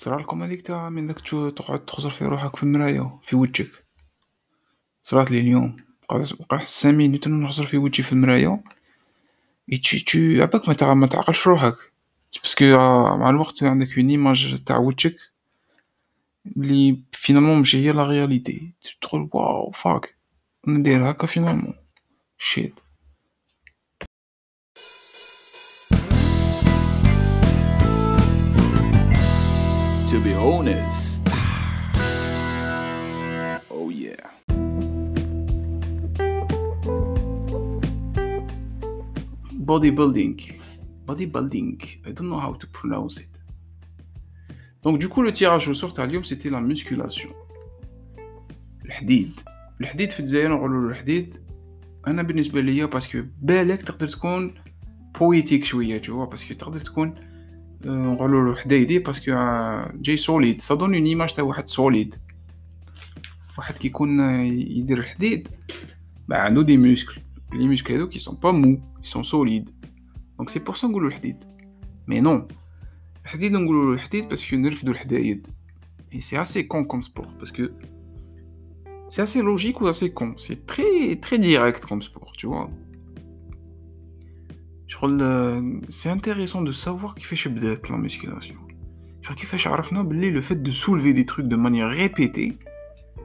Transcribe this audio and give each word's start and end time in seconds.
صرا 0.00 0.20
لكم 0.20 0.42
هذيك 0.42 0.62
تاع 0.62 0.88
من 0.88 1.06
داك 1.06 1.20
تقعد 1.56 1.84
تخزر 1.84 2.10
في 2.10 2.24
روحك 2.24 2.56
في 2.56 2.62
المرايا 2.62 3.18
في 3.22 3.36
وجهك. 3.36 3.84
صرات 5.02 5.30
لي 5.30 5.38
اليوم. 5.40 5.76
بقى 6.10 6.58
خمسة 6.58 6.92
مينوت 6.92 7.28
نخزر 7.28 7.66
في 7.66 7.76
وجهي 7.76 8.04
في 8.04 8.12
المرايا 8.12 8.62
tu 9.72 10.16
عباك 10.16 10.68
ما 10.68 10.94
ما 10.94 11.06
تعقلش 11.06 11.46
روحك 11.46 11.76
باسكو 12.42 12.64
مع 13.16 13.30
الوقت 13.30 13.62
عندك 13.62 13.98
اون 13.98 14.10
ايماج 14.10 14.62
تاع 14.64 14.76
وجهك 14.78 15.16
لي 16.56 17.02
فينالمون 17.12 17.58
ماشي 17.58 17.78
هي 17.86 17.92
لا 17.92 18.06
رياليتي 18.06 18.72
تقول 19.02 19.28
واو 19.32 19.70
فاك 19.70 20.16
ندير 20.66 21.10
هكا 21.10 21.26
فينالمون 21.26 21.74
شيت 22.38 22.80
To 30.20 30.24
be 30.24 30.34
honest. 30.34 31.26
Oh 33.70 33.88
yeah. 33.88 34.16
bodybuilding. 39.70 40.60
Bodybuilding. 41.06 42.06
I 42.06 42.10
don't 42.12 42.28
know 42.28 42.38
how 42.38 42.52
to 42.52 42.66
pronounce 42.66 43.16
it. 43.20 43.30
Donc 44.82 44.98
du 44.98 45.08
coup 45.08 45.22
le 45.22 45.32
tirage 45.32 45.68
au 45.68 45.74
sort 45.74 45.94
تاع 45.94 46.04
اليوم 46.04 46.22
c'était 46.24 46.50
la 46.50 46.60
musculation. 46.60 47.30
الحديد. 48.84 49.40
الحديد 49.80 50.10
في 50.10 50.20
الجزائر 50.20 50.48
نقولوا 50.48 50.90
الحديد 50.90 51.36
أنا 52.06 52.22
بالنسبة 52.22 52.60
ليا 52.60 52.84
باسكو 52.84 53.22
بالك 53.42 53.82
تقدر 53.82 54.08
تكون 54.08 54.54
بويتيك 55.20 55.64
شوية 55.64 55.98
تو 55.98 56.26
باسكو 56.26 56.54
تقدر 56.54 56.80
تكون 56.80 57.29
نقولوا 57.85 58.49
له 58.49 58.61
حدايدي 58.61 58.99
باسكو 58.99 59.31
جاي 60.01 60.17
سوليد 60.17 60.61
سا 60.61 60.75
دون 60.75 60.95
اون 60.95 61.05
ايماج 61.05 61.33
تاع 61.33 61.43
واحد 61.43 61.67
سوليد 61.67 62.15
واحد 63.57 63.77
كيكون 63.77 64.19
يدير 64.45 64.99
الحديد 64.99 65.47
bah 66.31 66.35
عنده 66.35 66.61
دي 66.61 66.77
موسكل 66.77 67.21
لي 67.53 67.67
موسكل 67.67 67.93
هذوك 67.93 68.17
سون 68.17 68.35
با 68.35 68.51
مو 68.51 68.81
سون 69.03 69.23
سوليد 69.23 69.69
دونك 70.37 70.49
سي 70.49 70.59
بور 70.59 70.75
سا 70.75 70.87
نقولوا 70.87 71.09
الحديد 71.09 71.43
مي 72.07 72.19
نون 72.19 72.47
الحديد 73.25 73.51
نقولوا 73.51 73.85
له 73.85 73.93
الحديد 73.93 74.29
باسكو 74.29 74.55
نرفدوا 74.55 74.93
الحدايد 74.93 75.47
اي 76.13 76.21
سي 76.21 76.41
اسي 76.41 76.63
كون 76.63 76.85
كوم 76.85 77.01
سبور 77.01 77.27
باسكو 77.39 77.67
C'est 79.09 79.21
assez 79.21 79.41
logique 79.41 79.79
ou 79.81 79.87
assez 79.87 80.11
con. 80.11 80.35
C'est 80.37 80.65
très, 80.65 81.15
très 81.21 81.39
direct 81.39 81.85
comme 81.85 82.01
sport, 82.01 82.31
tu 82.33 82.47
vois. 82.47 82.69
C'est 85.88 86.10
intéressant 86.10 86.62
de 86.62 86.72
savoir 86.72 87.14
qui 87.14 87.24
fait 87.24 87.36
chez 87.36 87.50
la 87.50 87.96
musculation. 87.96 88.56
Qui 89.36 89.46
fait 89.46 89.58
le 90.30 90.42
fait 90.42 90.60
de 90.60 90.70
soulever 90.72 91.12
des 91.12 91.24
trucs 91.24 91.46
de 91.46 91.56
manière 91.56 91.88
répétée, 91.88 92.58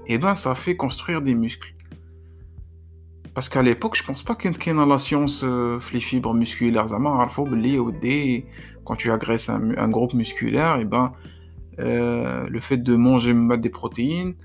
et 0.08 0.20
ben 0.20 0.36
ça 0.36 0.54
fait 0.54 0.76
construire 0.76 1.22
des 1.22 1.34
muscles. 1.34 1.74
Parce 3.34 3.50
qu'à 3.50 3.64
l'époque, 3.64 3.98
je 3.98 4.04
pense 4.04 4.22
pas 4.24 4.36
qu'il 4.36 4.52
y 4.52 4.70
ait 4.70 4.74
la 4.74 5.00
science 5.00 5.42
euh, 5.44 5.80
les 5.92 6.00
fibres 6.00 6.34
musculaires. 6.34 6.86
Quand 8.86 8.96
tu 8.96 9.12
agresses 9.12 9.50
un, 9.50 9.90
groupe 9.90 10.14
musculaire, 10.14 10.78
et 10.78 10.86
ben 10.86 11.12
euh, 11.80 12.48
le 12.48 12.60
fait 12.60 12.78
de 12.78 12.96
manger 12.96 13.34
des 13.58 13.70
protéines, 13.70 14.36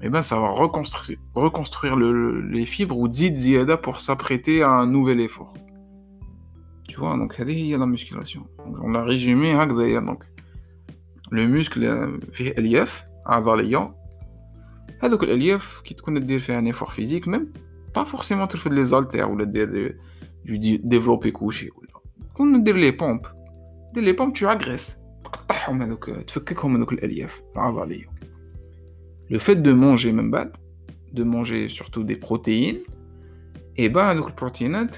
et 0.00 0.08
ben 0.08 0.22
ça 0.22 0.38
va 0.38 0.48
reconstruire, 0.48 1.18
reconstruire 1.34 1.96
le, 1.96 2.40
les 2.40 2.64
fibres 2.64 2.96
ou 2.96 3.08
dit 3.08 3.32
pour 3.82 4.00
s'apprêter 4.00 4.62
à 4.62 4.70
un 4.70 4.86
nouvel 4.86 5.20
effort 5.20 5.52
Tu 6.91 6.99
vois, 6.99 7.17
donc 7.17 7.35
il 7.39 7.65
y 7.65 7.75
a 7.75 7.77
la 7.77 7.85
musculation. 7.85 8.47
Donc, 8.65 8.77
on 8.81 8.95
a 8.95 9.03
résumé 9.03 9.53
d'ailleurs 9.53 10.05
donc 10.09 10.23
le 11.31 11.45
muscle 11.47 11.83
fait 12.31 12.57
الياف 12.57 13.03
عضلية 13.25 13.95
هذوك 15.03 15.23
الالياف 15.23 15.81
كي 15.81 15.93
تكون 15.93 16.25
دير 16.25 16.39
فيها 16.39 16.61
un 16.61 16.73
effort 16.73 16.93
physique 16.93 17.27
même 17.27 17.47
pas 17.93 18.05
forcément 18.05 18.47
ترفد 18.47 18.73
لي 18.73 18.85
زالتير 18.85 19.27
ولا 19.27 19.43
دير 19.43 19.97
du 20.45 20.77
développé 20.77 21.31
couché 21.31 21.69
ولا 21.75 22.01
كون 22.33 22.63
دير 22.63 22.75
لي 22.75 22.91
بومب 22.91 23.21
دير 23.93 24.03
لي 24.03 24.11
بومب 24.11 24.37
tu 24.37 24.41
agresses 24.41 24.91
تقطعهم 25.23 25.81
هذوك 25.81 26.09
تفككهم 26.09 26.75
هذوك 26.75 26.93
الالياف 26.93 27.41
العضلية 27.55 28.17
le 29.29 29.39
fait 29.39 29.55
de 29.55 29.73
manger 29.73 30.13
même 30.13 30.31
bad, 30.31 30.51
de 31.11 31.23
manger 31.23 31.69
surtout 31.69 32.03
des 32.03 32.15
protéines, 32.15 32.79
et 33.75 33.89
ben 33.89 34.01
هذوك 34.01 34.27
البروتينات 34.27 34.97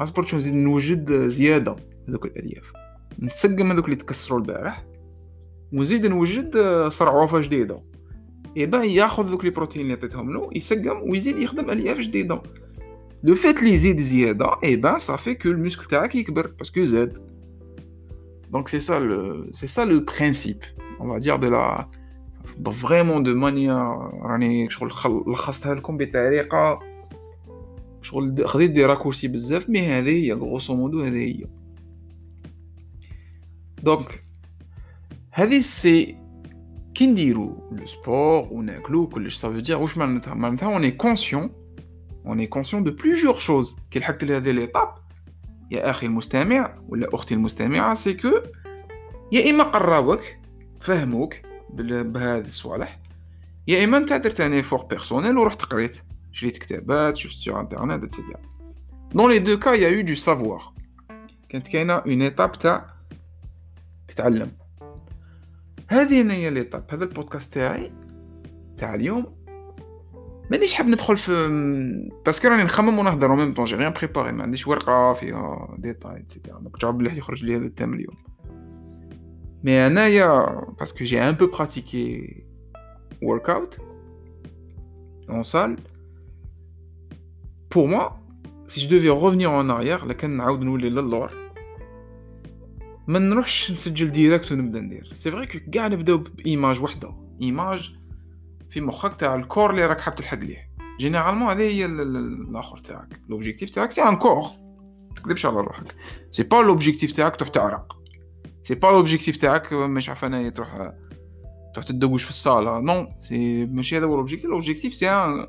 اصبر 0.00 0.26
شنو 0.26 0.36
نزيد 0.36 0.54
نوجد 0.54 1.28
زيادة 1.28 1.76
هذوك 2.08 2.24
الألياف. 2.24 2.72
نسقم 3.18 3.72
هذوك 3.72 3.84
اللي 3.84 3.96
تكسروا 3.96 4.38
البارح 4.38 4.86
ونزيد 5.72 6.06
نوجد 6.06 6.58
صرعوفه 6.88 7.40
جديدة. 7.40 7.82
ايبا 8.56 8.84
ياخذ 8.84 9.30
ذوك 9.30 9.44
لي 9.44 9.50
بروتين 9.50 9.82
اللي 9.82 9.92
عطيتهم 9.92 10.32
له 10.32 10.50
يسقم 10.52 11.10
ويزيد 11.10 11.38
يخدم 11.38 11.70
ألياف 11.70 11.98
جديدة. 11.98 12.42
لو 13.22 13.34
فيت 13.34 13.58
اللي 13.58 13.74
يزيد 13.74 14.00
زيادة 14.00 14.56
ايبا 14.64 14.98
صافي 14.98 15.34
كو 15.34 15.48
المسكل 15.48 15.84
تاعك 15.84 16.14
يكبر 16.14 16.46
باسكو 16.46 16.84
زاد. 16.84 17.28
دونك 18.50 18.68
سي 18.68 18.80
سا 18.80 18.98
لو 18.98 19.46
سي 19.52 19.66
سا 19.66 19.84
لو 19.84 20.00
برينسيپ 20.00 20.64
on 21.00 21.06
va 21.06 21.20
dire 21.20 21.38
de 21.38 21.46
la 21.46 21.88
vraiment 22.82 23.20
de 23.20 23.30
راني 24.22 24.70
شغل 24.70 24.88
لخصتها 25.26 25.74
لكم 25.74 25.96
بطريقة 25.96 26.80
شغل 28.02 28.48
خديت 28.48 28.70
دي 28.70 28.84
راكورسي 28.84 29.28
بزاف 29.28 29.68
مي 29.68 29.86
هذه 29.86 30.10
هي 30.10 30.32
غروسو 30.32 30.74
مودو 30.76 31.02
هذه 31.02 31.16
هي. 31.16 31.44
دونك 33.82 34.24
هذه 35.30 35.58
سي 35.58 36.16
كي 36.94 37.06
نديرو 37.06 37.68
لو 37.72 37.86
سبور 37.86 38.48
وناكلو 38.50 39.06
كلش 39.06 39.36
سا 39.36 39.48
فو 39.48 39.58
دير 39.58 39.78
واش 39.78 39.98
معناتها؟ 39.98 40.34
معناتها 40.34 40.74
اوني 40.74 40.90
كونسيون 40.90 41.50
اوني 42.26 42.46
كونسيون 42.46 42.84
دو 42.84 42.90
بليزيور 42.90 43.34
شوز 43.34 43.76
كي 43.90 43.98
لحقت 43.98 44.24
لهذه 44.24 44.50
ليطاب 44.50 44.94
يا 45.70 45.90
أخي 45.90 46.06
المستمع 46.06 46.78
ولا 46.88 47.14
أختي 47.14 47.34
المستمعة 47.34 47.94
سي 47.94 48.14
كو 48.14 48.28
يا 49.32 49.50
إما 49.50 49.64
قراوك 49.64 50.20
فهموك 50.80 51.34
بهذه 51.70 52.46
الصوالح 52.46 53.00
يا 53.68 53.84
إما 53.84 53.98
أنت 53.98 54.12
درت 54.12 54.40
ان 54.40 54.52
ايفور 54.52 54.82
بيرسونيل 54.82 55.38
ورحت 55.38 55.62
قريت. 55.62 56.07
شريت 56.37 56.57
كتابات 56.57 57.15
شفت 57.15 57.37
سيغ 57.37 57.59
انترنت 57.59 58.03
اتسيتيرا 58.03 58.39
دون 59.13 59.31
لي 59.31 59.39
دو 59.39 59.59
كا 59.59 59.69
يا 59.69 59.89
يو 59.89 60.01
دو 60.01 60.15
سافوار 60.15 60.73
كانت 61.49 61.67
كاينه 61.67 61.93
اون 61.93 62.21
ايتاب 62.21 62.51
تاع 62.51 62.85
تتعلم 64.07 64.51
هذه 65.87 66.31
هي 66.31 66.49
ليتاب 66.49 66.85
هذا 66.91 67.03
البودكاست 67.03 67.53
تاعي 67.53 67.91
تاع 68.77 68.95
اليوم 68.95 69.43
مانيش 70.51 70.73
حاب 70.73 70.87
ندخل 70.87 71.17
في 71.17 71.31
باسكو 72.25 72.47
راني 72.47 72.63
نخمم 72.63 72.99
ونهضر 72.99 73.35
ميم 73.35 73.53
طون 73.53 73.65
جي 73.65 73.75
ريان 73.75 73.93
بريباري 73.93 74.31
ما 74.31 74.43
عنديش 74.43 74.67
ورقه 74.67 75.13
فيها 75.13 75.75
ديتاي 75.77 76.19
اتسيتيرا 76.19 76.59
دونك 76.59 76.79
جاب 76.79 76.99
مليح 76.99 77.13
يخرج 77.13 77.45
لي 77.45 77.55
هذا 77.55 77.65
التام 77.65 77.93
اليوم 77.93 78.33
Mais 79.63 79.79
Anaya, 79.79 80.31
parce 80.77 80.91
que 80.91 81.05
j'ai 81.05 81.21
un 81.21 81.33
peu 81.33 81.49
pratiqué 81.49 82.45
workout 83.21 83.79
en 85.29 85.43
salle, 85.43 85.77
pour 87.70 87.86
moi, 87.88 88.04
si 88.66 88.80
je 88.80 88.88
devais 88.88 89.10
revenir 89.10 89.50
en 89.50 89.68
arrière, 89.68 90.04
لكن 90.04 90.36
نعاود 90.36 90.60
نولي 90.60 90.90
للور. 90.90 91.32
ما 93.06 93.18
نروحش 93.18 93.70
نسجل 93.70 94.12
ديريكت 94.12 94.52
ونبدا 94.52 94.80
ندير. 94.80 95.12
سي 95.14 95.30
فري 95.30 95.46
كو 95.46 95.58
كاع 95.72 95.88
نبداو 95.88 96.18
بإيماج 96.18 96.82
وحده. 96.82 97.14
إيماج 97.42 97.94
في 98.70 98.80
مخك 98.80 99.14
تاع 99.20 99.34
الكور 99.34 99.70
اللي 99.70 99.86
راك 99.86 100.00
حاب 100.00 100.14
تلحق 100.14 100.38
ليه. 100.38 100.70
جينيرالمون 101.00 101.48
هذه 101.48 101.60
هي 101.60 101.84
الآخر 101.84 102.78
تاعك. 102.78 103.20
لوبجيكتيف 103.28 103.70
تاعك 103.70 103.90
سي 103.90 104.02
ان 104.02 104.16
كور 104.16 104.42
تكذبش 105.16 105.46
على 105.46 105.60
روحك. 105.60 105.94
سي 106.30 106.42
با 106.42 106.56
لوبجيكتيف 106.56 107.12
تاعك 107.12 107.36
تروح 107.36 107.48
تعرق. 107.48 107.96
سي 108.62 108.74
با 108.74 108.86
لوبجيكتيف 108.86 109.36
تاعك 109.36 109.72
مش 109.72 110.08
عارف 110.08 110.24
انايا 110.24 110.50
تروح 110.50 110.92
تروح 111.74 111.86
تدوش 111.86 112.22
في 112.24 112.30
الصالة. 112.30 112.80
نو 112.80 113.06
سي 113.22 113.66
ماشي 113.66 113.98
هذا 113.98 114.06
هو 114.06 114.16
لوبجيكتيف 114.16 114.50
لوبجيكتيف 114.50 114.94
سي 114.94 115.10
ان 115.10 115.46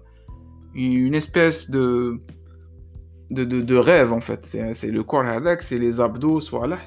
une 0.74 1.16
espèce 1.16 1.70
de, 1.70 2.20
de, 3.32 3.44
de, 3.44 3.76
rêve 3.76 4.14
en 4.14 4.22
fait. 4.22 4.46
C'est 4.74 4.92
le 4.92 5.04
corps 5.04 5.26
hadak, 5.26 5.62
c'est 5.62 5.80
les 5.80 6.00
abdos, 6.00 6.50
voilà. 6.52 6.80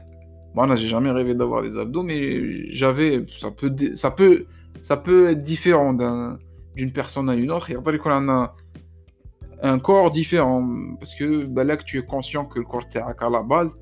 Bon, 0.54 0.74
j'ai 0.76 0.88
jamais 0.88 1.10
rêvé 1.10 1.34
d'avoir 1.34 1.62
des 1.62 1.78
abdos, 1.78 2.02
mais 2.02 2.70
j'avais. 2.72 3.24
Ça 3.36 3.50
peut, 3.50 3.74
ça, 3.94 4.10
peut, 4.10 4.44
ça 4.82 4.96
peut 4.96 5.30
être 5.30 5.42
différent 5.42 5.94
d'une 6.76 6.92
personne 6.92 7.30
à 7.30 7.34
une 7.34 7.50
autre. 7.50 7.70
Et 7.70 7.74
après, 7.74 7.96
qu'on 7.98 8.28
a 8.28 8.54
un 9.62 9.78
corps 9.78 10.10
différent, 10.10 10.68
parce 10.98 11.14
que 11.14 11.44
bah, 11.46 11.64
là 11.64 11.76
que 11.76 11.84
tu 11.84 11.98
es 11.98 12.02
conscient 12.02 12.44
que 12.44 12.58
le 12.58 12.64
corps 12.64 12.82
est 12.94 12.98
à 12.98 13.30
la 13.30 13.42
base, 13.42 13.78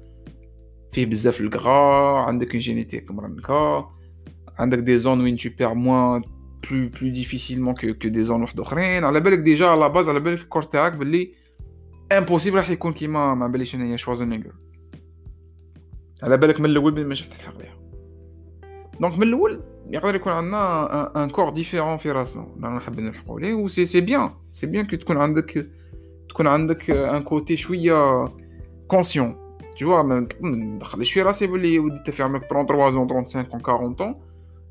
fait 0.93 1.07
bzaf 1.07 1.41
le 1.41 1.49
gras, 1.49 2.27
a 2.27 2.33
une 2.33 2.61
génétique 2.61 3.07
comme 3.07 3.21
le 3.25 3.43
corps 3.43 3.93
avec 4.61 4.85
des 4.85 4.99
zones 4.99 5.23
où 5.23 5.37
tu 5.37 5.51
perds 5.51 5.75
moins 5.75 6.21
plus, 6.62 6.90
plus 6.90 7.12
difficilement 7.12 7.74
que, 7.74 7.88
que 8.02 8.08
des 8.08 8.24
zones 8.24 8.46
d'autres. 8.56 8.78
À 8.78 9.12
la 9.12 9.20
belle, 9.20 9.44
déjà, 9.44 9.74
à 9.74 9.76
la 9.76 9.90
base, 9.90 10.10
à 10.10 10.14
la 10.14 10.20
belle, 10.20 10.40
le 10.40 10.46
corps 10.46 10.70
impossible 12.12 12.56
راح 12.56 12.70
يكون 12.70 12.94
كيما 12.94 13.36
ما 13.36 13.48
باليش 13.48 13.76
انايا 13.76 13.98
شوازنيغر 13.98 14.54
على 16.24 16.38
بالك 16.38 16.60
من 16.60 16.66
الاول 16.66 16.92
بين 16.92 17.08
ما 17.08 17.16
شفت 17.16 17.34
الحق 17.34 17.58
ليها 17.58 17.78
دونك 19.00 19.18
من 19.18 19.24
الاول 19.24 19.62
يقدر 19.90 20.16
يكون 20.16 20.34
عندنا 20.34 21.24
ان 21.24 21.30
كور 21.30 21.50
ديفيرون 21.50 21.98
في 21.98 22.12
راسنا 22.12 22.48
انا 22.58 22.70
نحب 22.70 23.00
نلحقوا 23.00 23.40
ليه 23.40 23.54
و 23.54 23.68
سي 23.68 23.86
سي 23.86 24.02
بيان 24.02 24.30
سي 24.54 24.68
بيان 24.68 24.86
كي 24.86 24.98
تكون 24.98 25.18
عندك 25.18 25.68
تكون 26.30 26.48
عندك 26.48 26.90
ان 26.90 27.24
كوتي 27.24 27.58
شويه 27.58 28.26
كونسيون 28.88 29.46
tu 29.76 29.84
vois 29.84 30.06
ما 30.06 30.28
ندخلش 30.42 31.12
في 31.12 31.22
راسي 31.22 31.48
بلي 31.48 31.80
ودي 31.80 31.98
انت 31.98 32.10
في 32.10 32.24
عمرك 32.24 32.42
33 32.42 32.92
زون 32.92 33.10
35 33.10 33.62
40 33.68 33.94
طون 33.94 34.16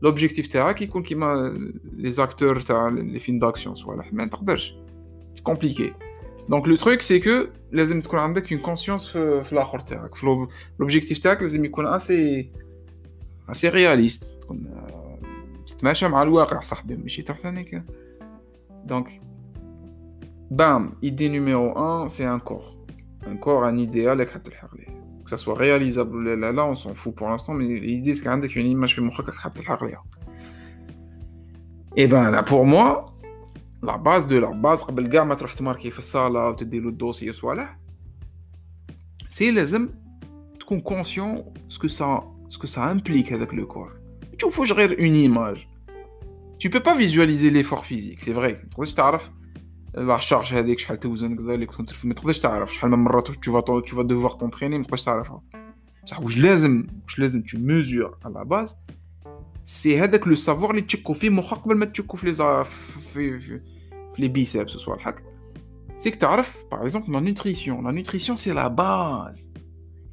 لوبجيكتيف 0.02 0.46
تاعك 0.46 0.82
يكون 0.82 1.02
كيما 1.02 1.58
لي 1.96 2.12
زاكتور 2.12 2.60
تاع 2.60 2.88
لي 2.88 3.18
فيلم 3.18 3.38
داكسيون 3.38 3.74
صوالح 3.74 4.12
ما 4.12 4.26
تقدرش 4.26 4.74
كومبليكي 5.42 5.92
Donc 6.48 6.66
le 6.66 6.76
truc 6.76 7.02
c'est 7.02 7.20
que 7.20 7.48
لازم 7.72 8.00
تكون 8.00 8.18
عندك 8.18 8.54
une 8.54 8.62
conscience 8.66 9.08
في, 9.08 9.44
في 9.44 9.52
الاخر 9.52 9.80
تاعك 9.80 10.14
في 10.14 10.46
l'objectif 10.82 11.20
تاعك 11.22 11.42
لازم 11.42 11.64
يكون 11.64 11.98
assez 11.98 12.44
assez 13.50 13.70
réaliste 13.70 14.40
تكون 14.40 14.86
تتماشى 15.66 16.08
مع 16.08 16.22
الواقع 16.22 16.60
صاحبي 16.60 16.96
ماشي 16.96 17.22
تروح 17.22 17.38
ثانيك 17.38 17.82
دونك 18.84 19.22
بام 20.50 20.92
idée 21.02 21.28
numéro 21.28 21.76
1 21.76 22.08
c'est 22.08 22.24
un 22.24 22.38
corps 22.38 22.76
un 23.26 23.36
corps 23.36 23.64
un 23.64 23.76
idéal 23.76 24.18
راك 24.18 24.30
حاب 24.30 24.42
تلحق 24.42 24.74
ليه 24.76 24.97
que 25.28 25.30
ça 25.30 25.36
soit 25.36 25.54
réalisable 25.54 26.16
ou 26.16 26.20
là, 26.20 26.52
là 26.52 26.66
on 26.66 26.74
s'en 26.74 26.94
fout 26.94 27.14
pour 27.14 27.28
l'instant 27.28 27.52
mais 27.54 27.66
l'idée 27.66 28.14
c'est 28.14 28.24
qu'عندك 28.24 28.56
une 28.56 28.66
image 28.66 28.94
في 28.94 29.00
مخك 29.00 29.28
راك 29.28 29.36
حاب 29.36 29.54
تلحق 29.54 29.84
ليها 29.84 30.04
et 31.96 32.06
ben 32.06 32.30
là 32.30 32.42
pour 32.42 32.64
moi 32.64 33.14
لا 33.82 33.96
باز 33.96 34.24
دو 34.24 34.38
لا 34.38 34.50
باز 34.50 34.82
قبل 34.82 35.06
كاع 35.06 35.24
ما 35.24 35.34
تروح 35.34 35.54
تماركي 35.54 35.90
في 35.90 35.98
الصاله 35.98 36.48
وتدي 36.48 36.80
له 36.80 36.88
الدوسي 36.88 37.32
صوالح 37.32 37.78
سي 39.30 39.50
لازم 39.50 39.88
تكون 40.60 40.80
كونسيون 40.80 41.44
سكو 41.68 41.88
سا 41.88 42.34
سكو 42.48 42.66
سا 42.66 42.90
امبليك 42.90 43.32
هذاك 43.32 43.54
لو 43.54 43.66
كور 43.66 43.92
تشوفوش 44.38 44.72
غير 44.72 44.98
اون 45.00 45.14
ايماج 45.14 45.66
tu 46.64 46.70
peux 46.70 46.82
pas 46.88 46.94
visualiser 46.94 47.50
l'effort 47.50 47.84
physique 47.84 48.20
c'est 48.22 48.32
vrai 48.32 48.52
ما 48.52 48.68
تقدرش 48.70 48.92
تعرف 48.92 49.30
لا 49.94 50.18
شارج 50.18 50.54
هذيك 50.54 50.78
شحال 50.78 51.00
توزن 51.00 51.36
كذا 51.36 51.54
اللي 51.54 51.66
كنت 51.66 51.90
ما 52.04 52.14
تقدرش 52.14 52.38
تعرف 52.38 52.74
شحال 52.74 52.90
من 52.90 52.98
مره 52.98 53.20
tu 53.20 53.50
vas 53.50 53.62
tu 53.86 53.94
vas 53.94 54.04
devoir 54.04 54.36
t'entraîner 54.38 54.76
ما 54.76 54.82
تقدرش 54.82 55.04
تعرفها 55.04 55.42
بصح 56.04 56.20
واش 56.20 56.38
لازم 56.38 56.86
واش 57.02 57.18
لازم 57.18 57.42
tu 57.42 57.56
mesures 57.56 58.26
à 58.26 58.28
la 58.28 58.44
base 58.44 58.74
سي 59.64 60.00
هذاك 60.00 60.28
لو 60.28 60.34
سافوار 60.34 60.70
اللي 60.70 60.82
تشكو 60.82 61.12
فيه 61.12 61.30
مخك 61.30 61.58
قبل 61.58 61.76
ما 61.76 61.86
تشكو 61.86 62.16
في 62.16 62.26
لي 62.26 62.34
في, 62.64 63.00
في, 63.12 63.40
في 63.40 63.60
لي 64.18 64.28
بيسبس 64.28 64.70
سوا 64.70 64.94
الحك 64.94 65.22
سيك 65.98 66.16
تعرف 66.16 66.64
باغ 66.70 66.82
اكزومبل 66.82 67.12
لا 67.12 67.20
نوتريسيون 67.20 67.84
لا 67.84 67.90
نوتريسيون 67.90 68.36
سي 68.36 68.52
لا 68.52 68.68
باز 68.68 69.50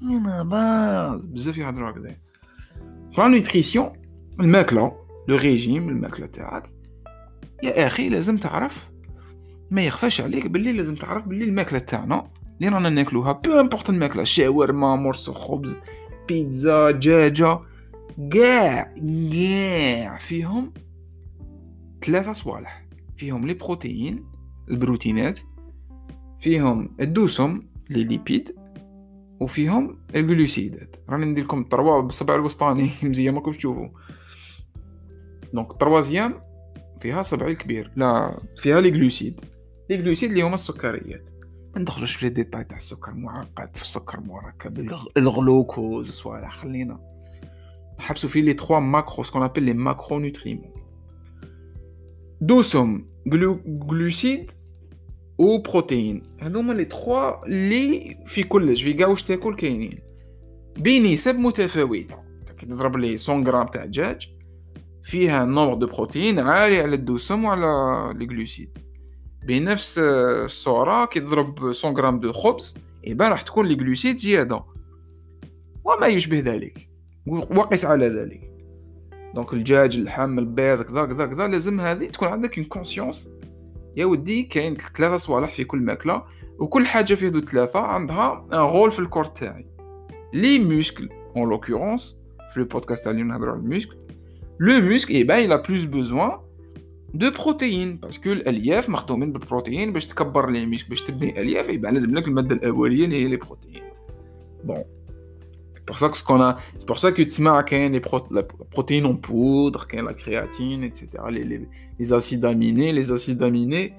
هي 0.02 0.20
لا 0.20 0.44
باز 0.44 1.22
بزاف 1.26 1.58
يهضروا 1.58 1.90
هكذا 1.90 2.16
لا 3.18 3.28
نوتريسيون 3.28 3.94
الماكله 4.40 4.96
لو 5.28 5.36
ريجيم 5.36 5.90
الماكله 5.90 6.26
تاعك 6.26 6.70
يا 7.64 7.88
اخي 7.88 8.10
لازم 8.10 8.38
تعرف 8.38 8.90
ما 9.71 9.85
يخفاش 9.85 10.21
عليك 10.21 10.47
باللي 10.47 10.73
لازم 10.73 10.95
تعرف 10.95 11.29
باللي 11.29 11.45
الماكلة 11.45 11.79
تاعنا. 11.79 12.31
اللي 12.61 12.69
رانا 12.69 12.89
ناكلوها 12.89 13.33
بو 13.33 13.61
امبورت 13.61 13.91
الماكلة 13.91 14.25
شاورما 14.25 14.97
مرسو 14.97 15.33
خبز 15.33 15.77
بيتزا 16.29 16.91
دجاجه 16.91 17.59
كاع 18.33 18.95
كاع 19.33 20.17
فيهم 20.19 20.73
ثلاثة 22.05 22.33
صوالح. 22.33 22.87
فيهم 23.17 23.47
لي 23.47 23.55
بروتيين 23.55 24.25
البروتينات 24.71 25.39
فيهم 26.41 26.97
الدسم 27.01 27.63
لي 27.91 28.05
ليبيد 28.05 28.57
وفيهم 29.41 29.99
الجلوسيدات. 30.15 30.97
راني 31.09 31.27
ندير 31.27 31.45
لكم 31.45 31.61
الطروا 31.61 32.01
بالصبع 32.01 32.35
الوسطاني 32.35 32.91
مزيان 33.03 33.35
ماكم 33.35 33.53
تشوفوا. 33.53 33.89
دونك 35.53 35.71
التروازيام 35.71 36.35
فيها 37.01 37.23
صبع 37.23 37.47
الكبير. 37.47 37.93
لا 37.97 38.39
فيها 38.57 38.81
لي 38.81 38.91
جلوسيد. 38.91 39.41
لي 39.91 39.97
جلوسيد 39.97 40.31
اللي 40.31 40.43
هما 40.43 40.55
السكريات. 40.55 41.31
ندخلوش 41.77 42.17
في 42.17 42.27
لي 42.27 42.35
ديتاي 42.35 42.65
تاع 42.65 42.77
السكر 42.77 43.15
معقد 43.15 43.77
في 43.77 43.83
السكر 43.83 44.21
مركب 44.21 44.91
الغلوكوز 45.17 46.11
صوالح 46.11 46.57
خلينا 46.57 47.01
نحبسوا 47.99 48.31
فيه 48.31 48.43
لي 48.43 48.53
3 48.53 48.79
ماكرو 48.79 49.25
سكون 49.25 49.43
أبل 49.43 49.63
لي 49.63 49.73
ماكرو 49.73 50.19
نوتريمون 50.19 50.73
دوسهم 52.41 53.09
جلوسيد 53.67 54.51
و 55.39 55.59
بروتين. 55.59 56.23
هذوما 56.41 56.73
لي 56.73 56.85
3 56.85 57.41
لي 57.47 58.19
في 58.27 58.43
كلش 58.43 58.83
في 58.83 58.93
كاع 58.93 59.07
واش 59.07 59.23
تاكل 59.23 59.57
كاينين. 59.57 59.99
بنسب 60.79 61.35
متفاوته 61.35 62.17
كي 62.59 62.67
تضرب 62.67 62.97
لي 62.97 63.17
100 63.29 63.45
غرام 63.45 63.67
تاع 63.67 63.85
دجاج 63.85 64.29
فيها 65.05 65.45
نومبر 65.45 65.75
دو 65.75 65.87
بروتين 65.87 66.39
عالي 66.39 66.81
على 66.81 66.95
الدسم 66.95 67.45
وعلى 67.45 68.13
لي 68.19 68.27
جلوسيد 68.27 68.79
بنفس 69.47 69.99
الصورة 69.99 71.05
كي 71.05 71.21
تضرب 71.21 71.61
100 71.61 71.75
غرام 71.85 72.21
دو 72.21 72.33
خبز 72.33 72.75
يبان 73.05 73.31
راح 73.31 73.43
تكون 73.43 73.67
لي 73.67 73.75
جلوسيد 73.75 74.17
زيادة. 74.17 74.65
وما 75.85 76.07
يشبه 76.07 76.39
ذلك. 76.39 76.89
وقس 77.27 77.85
على 77.85 78.09
ذلك. 78.09 78.51
دونك 79.35 79.53
الدجاج 79.53 79.97
اللحم 79.97 80.39
البيض 80.39 80.83
كذا 80.83 81.05
كذا 81.05 81.27
كذا 81.27 81.49
لازم 81.49 81.81
هذه 81.81 82.07
تكون 82.07 82.29
عندك 82.29 82.59
اون 82.59 82.67
كونسيونس 82.67 83.31
يا 83.97 84.05
ودي 84.05 84.43
كاين 84.43 84.77
ثلاثة 84.77 85.17
صوالح 85.17 85.55
في 85.55 85.65
كل 85.65 85.79
ماكلة 85.79 86.23
وكل 86.59 86.87
حاجة 86.87 87.15
في 87.15 87.27
ذو 87.27 87.41
ثلاثة 87.41 87.81
عندها 87.81 88.47
ان 88.53 88.59
رول 88.59 88.93
في 88.93 88.99
الكور 88.99 89.25
تاعي. 89.25 89.67
لي 90.35 90.59
موسكل 90.59 91.09
اون 91.37 91.49
لوكورونس 91.49 92.17
في 92.51 92.57
البودكاست 92.57 93.05
تاع 93.05 93.13
اليوم 93.13 93.29
نهضروا 93.29 93.53
على 93.53 93.61
الموسكل 93.61 93.97
لو 94.61 94.81
موسك 94.81 95.11
اي 95.11 95.49
a 95.49 95.63
plus 95.63 95.87
besoin 95.87 96.46
دو 97.14 97.32
بروتيين 97.32 97.98
باسكو 97.98 98.32
الالياف 98.32 98.90
مخدومين 98.90 99.32
بالبروتين 99.32 99.94
باش 99.94 100.08
تكبر 100.08 100.50
لي 100.50 100.66
موسك 100.66 100.90
باش 100.90 101.02
تبني 101.02 101.42
الياف 101.42 101.70
يبان 101.70 101.94
لازم 101.94 102.16
لك 102.16 102.28
الماده 102.28 102.56
الاوليه 102.56 103.06
اللي 103.06 103.24
هي 103.24 103.28
لي 103.28 103.38
بروتيين 103.38 103.84
بون 104.64 104.84
pour 105.86 106.00
ça 106.00 106.10
que 106.10 106.18
ce 106.18 106.24
qu'on 106.24 106.42
a, 106.42 106.58
c'est 106.78 106.86
pour 106.86 107.00
ça 107.00 107.12
que 107.12 107.22
tu 107.22 107.42
mets 107.42 107.50
quand 107.70 107.90
les 107.96 108.00
pro, 108.00 108.26
la 108.32 108.44
protéine 108.44 109.06
en 109.06 109.16
poudre, 109.16 109.88
quand 109.90 110.02
la 110.02 110.14
créatine, 110.14 110.84
etc. 110.84 111.08
Les, 111.30 111.44
les, 111.44 111.68
les, 112.00 112.14
acides 112.14 112.46
aminés, 112.46 112.94
les 112.94 113.12
acides 113.12 113.42
aminés, 113.44 113.94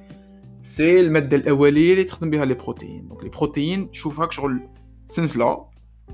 c'est 0.63 1.03
le 1.03 1.11
mettre 1.11 1.35
الأولية 1.35 1.93
اللي 1.93 2.05
تخدم 2.05 2.31
بها 2.31 2.47
les 2.47 2.55
protéines. 2.55 3.09
Donc 3.09 3.23
les 3.23 3.31
protéines, 3.31 3.91
تشوفها 3.91 4.31
شغل 4.31 4.61
سلسلة 5.09 5.65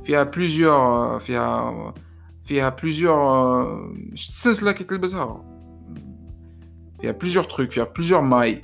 فيها 0.05 0.25
plusieurs 0.25 1.23
فيها 1.23 1.95
فيها 2.45 2.77
plusieurs 2.81 4.15
سلسلة 4.15 4.73
كي 4.73 4.85
تلبسها 4.85 5.45
فيها 7.03 7.13
plusieurs 7.13 7.47
trucs, 7.49 7.71
فيها 7.71 7.85
plusieurs 7.85 8.23
mailles. 8.23 8.61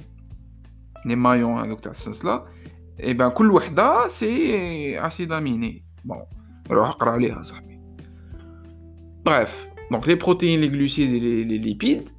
Les 1.07 1.17
maillons 1.17 1.65
هذوك 1.65 1.81
تاع 1.81 1.93
السلسلة. 1.93 2.45
Et 3.01 3.15
ben 3.15 3.29
كل 3.29 3.51
وحدة 3.51 4.09
c'est 4.09 4.97
acide 4.99 5.33
aminé. 5.33 5.83
Bon. 6.05 6.25
روح 6.71 6.89
اقرا 6.89 7.11
عليها 7.11 7.43
صاحبي 7.43 7.81
bref 9.29 9.51
donc 9.93 10.07
les 10.07 10.17
protéines 10.17 10.61
les 10.61 10.69
glucides 10.69 11.13
et 11.13 11.21
les, 11.21 11.45
les 11.45 11.59
lipides 11.59 12.11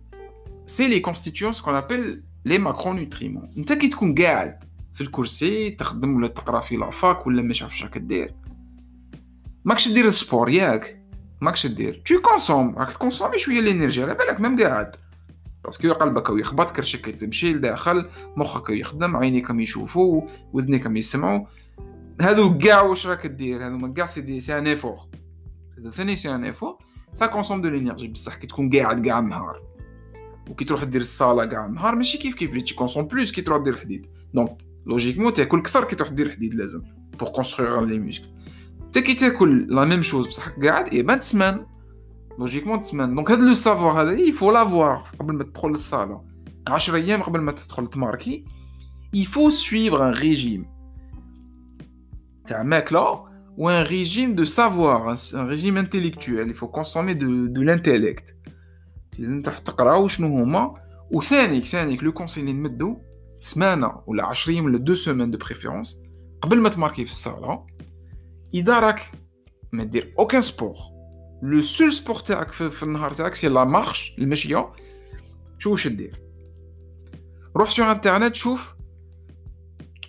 c'est 0.65 0.88
les 0.88 1.01
constituants 1.01 1.53
ce 1.53 1.62
qu'on 1.62 1.75
appelle 1.75 2.24
les 2.45 2.59
macronutriments 2.59 3.57
انت 3.57 3.74
كي 3.74 3.88
تكون 3.88 4.15
قاعد 4.15 4.63
في 4.93 5.01
الكرسي 5.01 5.69
تخدم 5.69 6.15
ولا 6.15 6.27
تقرا 6.27 6.62
في 6.62 6.75
لافاك 6.75 7.27
ولا 7.27 7.41
مش 7.41 7.63
عارف 7.63 7.77
شاك 7.77 7.97
دير 7.97 8.33
ماكش 9.65 9.88
دير 9.88 10.05
السبور 10.05 10.50
ياك 10.50 11.01
ماكش 11.41 11.67
دير 11.67 12.01
تو 12.05 12.21
كونسوم 12.21 12.75
راك 12.75 12.93
تكونسومي 12.93 13.38
شويه 13.38 13.59
الانرجي 13.59 14.03
على 14.03 14.13
بالك 14.13 14.39
ميم 14.39 14.62
قاعد 14.63 14.95
باسكو 15.64 15.92
قلبك 15.92 16.30
يخبط 16.30 16.70
كرشك 16.70 17.10
تمشي 17.10 17.52
لداخل 17.52 18.08
مخك 18.36 18.70
يخدم 18.70 19.16
عينيكم 19.16 19.60
يشوفوا 19.60 20.22
وذنيكم 20.52 20.96
يسمعوا. 20.96 21.46
هادو 22.20 22.58
كاع 22.58 22.82
واش 22.82 23.06
راك 23.06 23.26
دير؟ 23.26 23.66
هادو 23.66 23.76
ما 23.76 23.94
كاع 23.94 24.06
سي 24.06 24.20
دي 24.20 24.40
سي 24.40 24.58
ان 24.58 24.66
ايفور 24.66 24.98
ثاني 25.90 26.16
سي 26.16 26.34
ان 26.34 26.44
ايفور 26.44 26.78
سا 27.12 27.26
كونسوم 27.26 27.62
دو 27.62 27.68
لينيرجي 27.68 28.08
بصح 28.08 28.36
كي 28.36 28.46
تكون 28.46 28.70
قاعد 28.70 29.06
كاع 29.06 29.18
النهار. 29.18 29.62
وكي 30.50 30.64
تروح 30.64 30.84
دير 30.84 31.00
الصالة 31.00 31.44
كاع 31.44 31.66
النهار 31.66 31.94
ماشي 31.94 32.18
كيف 32.18 32.34
كيف 32.34 32.62
تي 32.62 32.74
كونسوم 32.74 33.04
بلوس 33.04 33.32
كي 33.32 33.42
تروح 33.42 33.62
دير 33.62 33.74
الحديد. 33.74 34.06
دونك 34.34 34.58
لوجيكمون 34.86 35.32
تاكل 35.32 35.62
كثر 35.62 35.84
كي 35.84 35.96
تروح 35.96 36.10
دير 36.10 36.26
الحديد 36.26 36.54
لازم. 36.54 36.82
بور 37.18 37.28
كونسترويغ 37.28 37.80
لي 37.80 37.98
موسكل 37.98 38.26
T'es 38.92 39.04
qui 39.04 39.14
t'écoule 39.14 39.66
la 39.68 39.86
même 39.86 40.02
chose, 40.02 40.28
بصح 40.28 40.48
قاعد 40.48 40.94
et 40.94 41.02
ben 41.02 41.20
semaine. 41.20 41.69
Logiquement 42.39 42.81
semaine. 42.81 43.15
Donc 43.15 43.31
هذا 43.31 43.51
le 43.51 43.55
savoir 43.55 43.95
هذا 43.95 44.17
il 44.17 44.33
faut 44.33 44.51
l'avoir 44.51 45.17
قبل 45.19 45.33
ما 45.33 45.43
تدخل 45.43 45.69
للصالة. 45.69 46.21
10 46.67 46.95
ايام 46.95 47.24
قبل 47.24 47.41
ما 47.41 47.51
تدخل 47.51 47.88
تماركي. 47.88 48.45
Il 49.15 49.25
faut 49.25 49.51
suivre 49.51 50.01
un 50.01 50.12
régime. 50.12 50.65
تاع 52.47 52.63
ماكلة 52.63 53.35
ou 53.57 53.69
un 53.69 53.83
régime 53.83 54.35
de 54.35 54.43
savoir, 54.43 55.07
un, 55.07 55.15
un 55.33 55.45
régime 55.45 55.77
intellectuel. 55.77 56.47
Il 56.50 56.53
faut 56.53 56.67
consommer 56.67 57.15
de, 57.15 57.47
de 57.47 57.62
l'intellect. 57.62 58.35
لازم 59.19 59.41
تروح 59.41 59.59
تقرا 59.59 59.95
وشنو 59.97 60.27
هما 60.27 60.75
وثانيك 61.12 61.65
ثانيك 61.65 62.03
لو 62.03 62.13
كونسيل 62.13 62.43
اللي 62.43 62.53
نمدو 62.53 62.97
سمانه 63.39 64.01
ولا 64.07 64.25
10 64.25 64.53
ايام 64.53 64.65
ولا 64.65 64.77
دو 64.77 64.95
سيمين 64.95 65.31
دو 65.31 65.38
بريفيرونس 65.38 66.03
قبل 66.41 66.57
ما 66.57 66.69
تماركي 66.69 67.05
في 67.05 67.12
الصاله 67.12 67.65
اذا 68.53 68.79
راك 68.79 69.12
ما 69.71 69.83
دير 69.83 70.13
اوكان 70.19 70.41
سبور 70.41 70.75
لو 71.41 71.62
سول 71.62 71.93
سبور 71.93 72.15
تاعك 72.15 72.51
في, 72.51 72.69
في 72.69 72.83
النهار 72.83 73.13
تاعك 73.13 73.35
سي 73.35 73.47
لا 73.47 73.63
مارش 73.63 74.13
المشيه 74.19 74.69
شوف 75.59 75.71
واش 75.71 75.88
دير 75.88 76.21
روح 77.57 77.69
سور 77.69 77.91
انترنت 77.91 78.35
شوف 78.35 78.75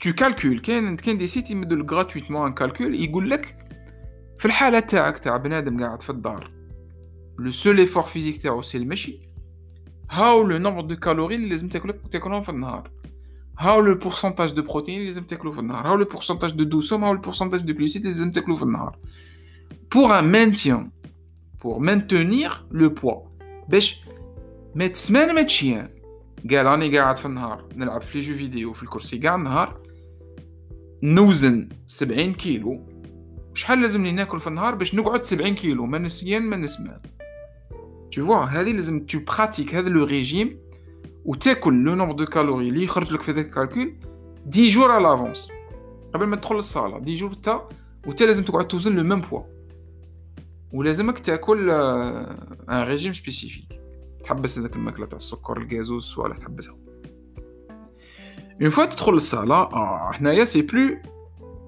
تو 0.01 0.13
كالكول 0.13 0.61
كاين 0.61 0.97
كاين 0.97 1.19
دي 1.19 1.27
سيت 1.27 1.51
يمدوا 1.51 1.79
لك 1.79 1.93
غراتويتمون 1.93 2.47
ان 2.47 2.55
كالكول 2.55 2.95
يقول 2.95 3.31
لك 3.31 3.57
في 4.39 4.47
الحاله 4.47 4.81
تاعك 4.81 5.19
تاع 5.19 5.37
بنادم 5.37 5.85
قاعد 5.85 6.03
في 6.03 6.11
الدار 6.11 6.51
لو 7.39 7.51
سول 7.51 7.79
ايفور 7.79 8.03
فيزيك 8.03 8.43
تاعو 8.43 8.63
سي 8.63 8.79
المشي 8.79 9.21
هاو 10.11 10.43
لو 10.43 10.59
نومبر 10.59 10.81
دو 10.81 10.97
كالوري 10.97 11.35
اللي 11.35 11.49
لازم 11.49 11.69
تاكلك 11.69 12.01
تاكلهم 12.11 12.43
في 12.43 12.49
النهار 12.49 12.91
هاو 13.59 13.81
لو 13.81 13.95
بورسونتاج 13.95 14.53
دو 14.53 14.63
بروتين 14.63 14.95
اللي 14.95 15.07
لازم 15.07 15.25
تاكلو 15.25 15.53
في 15.53 15.59
النهار 15.59 15.87
هاو 15.87 15.97
لو 15.97 16.05
بورسونتاج 16.05 16.51
دو 16.51 16.65
دوسوم 16.65 17.05
هاو 17.05 17.13
لو 17.13 17.21
بورسونتاج 17.21 17.61
دو 17.61 17.73
glucides 17.73 17.97
اللي 17.97 18.09
لازم 18.09 18.31
تاكلو 18.31 18.57
في 18.57 18.63
النهار 18.63 18.99
pour 19.95 20.11
un 20.11 20.35
maintien 20.35 21.00
Pour 21.62 21.80
maintenir 21.80 22.66
le 22.72 22.90
poids. 22.94 23.28
باش 23.70 24.06
ما 24.76 24.88
تسمان 24.88 25.36
ما 25.36 25.42
تشيان 25.42 25.90
قال 26.52 26.66
راني 26.66 26.98
قاعد 26.98 27.16
في 27.16 27.26
النهار 27.26 27.66
نلعب 27.76 28.02
في 28.02 28.18
لي 28.18 28.24
جو 28.24 28.38
فيديو 28.38 28.74
في 28.74 28.84
الكرسي 28.84 29.18
قاع 29.18 29.36
النهار. 29.36 29.82
نوزن 31.04 31.70
70 31.88 32.34
كيلو. 32.34 32.88
شحال 33.54 33.82
لازمني 33.82 34.12
ناكل 34.12 34.40
في 34.40 34.48
النهار 34.48 34.76
باش 34.76 34.96
نقعد 34.96 35.26
70 35.26 35.56
كيلو؟ 35.56 35.86
ما 35.86 35.98
نسيان 35.98 36.42
ما 36.42 36.58
نسمان 36.58 37.00
Tu 38.12 38.20
vois, 38.20 38.48
هذه 38.48 38.72
لازم 38.72 39.06
tu 39.12 39.20
pratiques 39.34 39.74
هذا 39.74 39.90
لو 39.90 40.04
ريجيم 40.04 40.60
وتاكل 41.26 41.74
لو 41.84 41.96
نومبر 41.96 42.16
دو 42.16 42.26
كالوري 42.26 42.70
اللي 42.70 42.84
يخرج 42.84 43.14
لك 43.14 43.22
في 43.22 43.32
ذاك 43.32 43.46
الكالكول 43.46 43.96
10 44.48 44.70
جور 44.70 44.92
على 44.92 45.04
لافونس 45.04 45.48
قبل 46.14 46.26
ما 46.26 46.36
تدخل 46.36 46.56
للصالة 46.56 46.96
10 46.96 47.16
جور 47.16 47.34
تا 47.34 47.70
وتا 48.08 48.24
لازم 48.24 48.44
تقعد 48.44 48.68
توزن 48.68 48.96
لو 48.96 49.04
ميم 49.04 49.22
بوا 49.22 49.42
ولازمك 50.74 51.20
تاكل 51.20 51.70
ان 51.70 52.84
ريجيم 52.84 53.14
سبيسيفيك 53.14 53.82
تحبس 54.24 54.60
هذاك 54.60 54.76
الماكلة 54.76 55.06
تاع 55.06 55.18
السكر 55.18 55.58
الغازوز 55.58 56.18
ولا 56.18 56.34
تحبسها. 56.34 56.78
اون 58.62 58.70
فوا 58.70 58.86
تدخل 58.86 59.14
للصالة 59.14 59.70
حنايا 60.12 60.46
سي 60.46 60.62
بلو 60.62 60.98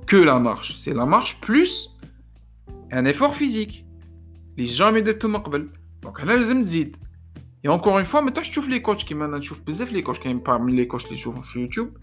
كو 0.10 0.18
لا 0.18 0.40
مارش 0.40 0.76
سي 0.76 0.94
لا 0.94 1.06
مارش 1.06 1.36
بلوس 1.48 1.90
ان 2.94 3.08
ايفور 3.08 3.30
فيزيك 3.30 3.86
اللي 4.58 4.66
جامي 4.66 5.02
درتو 5.02 5.28
من 5.28 5.40
قبل. 5.40 5.70
دونك 6.04 6.22
هنا 6.22 6.32
لازم 6.32 6.64
تزيد. 6.64 6.98
اي 7.66 7.70
اونكور 7.70 7.94
اون 7.94 8.04
فوا 8.04 8.22
ما 8.22 8.32
تروحش 8.32 8.50
تشوف 8.50 8.68
لي 8.68 8.80
كوتش 8.80 9.06
كيما 9.06 9.26
أنا 9.26 9.38
نشوف 9.38 9.62
بزاف 9.62 9.92
لي 9.92 10.02
كوتش 10.02 10.20
كاين 10.20 10.40
با 10.40 10.58
من 10.58 10.76
لي 10.76 10.86
كوتش 10.86 11.04
اللي 11.06 11.16
نشوفهم 11.16 11.42
في 11.42 11.60
يوتيوب 11.60 11.98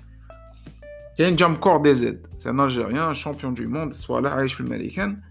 كاين 1.18 1.36
جام 1.36 1.56
كور 1.56 1.82
دي 1.82 1.94
زيد 1.94 2.26
سي 2.38 2.50
ان 2.50 2.60
الجيريان 2.60 3.14
شامبيون 3.14 3.54
دو 3.54 3.68
موند 3.68 3.92
صوالح 3.92 4.32
عايش 4.32 4.54
في 4.54 4.60
الماريكان. 4.60 5.29